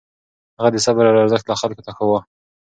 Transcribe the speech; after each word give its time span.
هغه 0.57 0.69
د 0.73 0.77
صبر 0.85 1.03
ارزښت 1.23 1.47
خلکو 1.61 1.85
ته 1.87 1.91
ښووه. 1.97 2.19